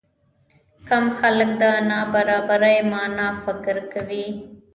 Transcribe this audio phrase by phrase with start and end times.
[0.87, 4.27] کم خلک د نابرابرۍ معنی فکر کوي.